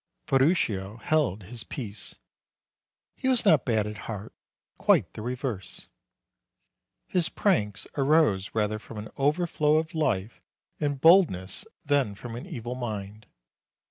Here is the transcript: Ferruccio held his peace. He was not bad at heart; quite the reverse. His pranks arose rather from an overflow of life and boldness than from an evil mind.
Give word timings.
Ferruccio 0.25 0.97
held 0.97 1.43
his 1.43 1.63
peace. 1.63 2.15
He 3.15 3.27
was 3.27 3.45
not 3.45 3.65
bad 3.65 3.85
at 3.85 3.97
heart; 4.09 4.33
quite 4.79 5.13
the 5.13 5.21
reverse. 5.21 5.89
His 7.05 7.29
pranks 7.29 7.85
arose 7.95 8.55
rather 8.55 8.79
from 8.79 8.97
an 8.97 9.09
overflow 9.15 9.75
of 9.75 9.93
life 9.93 10.41
and 10.79 10.99
boldness 10.99 11.67
than 11.85 12.15
from 12.15 12.35
an 12.35 12.47
evil 12.47 12.73
mind. 12.73 13.27